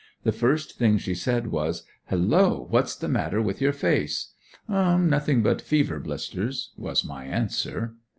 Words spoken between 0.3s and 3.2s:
first thing she said was: "Hello, what's the